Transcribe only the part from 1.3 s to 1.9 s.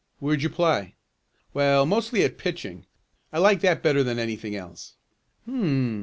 "Well,